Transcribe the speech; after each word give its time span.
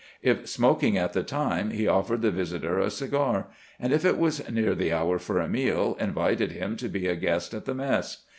If 0.23 0.49
smoking 0.49 0.97
at 0.97 1.13
the 1.13 1.21
time, 1.21 1.69
he 1.69 1.87
offered 1.87 2.23
the 2.23 2.31
visitor 2.31 2.79
a 2.79 2.89
cigar, 2.89 3.49
and 3.79 3.93
if 3.93 4.03
it 4.03 4.17
was 4.17 4.49
near 4.49 4.73
the 4.73 4.91
hour 4.91 5.19
for 5.19 5.39
a 5.39 5.47
meal, 5.47 5.95
invited 5.99 6.53
him 6.53 6.75
to 6.77 6.89
be 6.89 7.05
a 7.07 7.15
guest 7.15 7.53
at 7.53 7.65
the 7.65 7.75
mess. 7.75 8.23